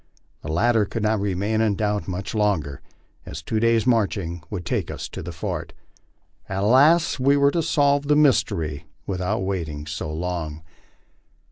The 0.41 0.51
latter 0.51 0.85
could 0.85 1.03
not 1.03 1.19
remain 1.19 1.61
in 1.61 1.75
doubt 1.75 2.07
much 2.07 2.33
longer, 2.33 2.81
as 3.23 3.43
two 3.43 3.59
days' 3.59 3.85
marching 3.85 4.41
would 4.49 4.65
take 4.65 4.89
us 4.89 5.07
to 5.09 5.21
the 5.21 5.31
fort. 5.31 5.73
Alas! 6.49 7.19
we 7.19 7.37
were 7.37 7.51
to 7.51 7.61
solve 7.61 8.07
the 8.07 8.15
mystery 8.15 8.85
without 9.05 9.43
waiting 9.43 9.85
so 9.85 10.11
long. 10.11 10.63